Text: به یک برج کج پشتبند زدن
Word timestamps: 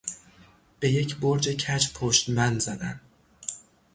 به 0.79 0.91
یک 0.91 1.15
برج 1.17 1.49
کج 1.49 1.93
پشتبند 1.93 2.59
زدن 2.59 3.01